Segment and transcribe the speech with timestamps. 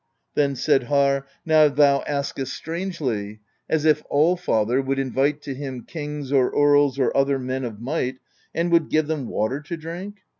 [0.33, 6.31] Then said Harr: "Now thou askest strangely; as if Allfather would invite to him kings
[6.31, 8.17] or earls or other men of might
[8.51, 10.21] and would give them water to drink!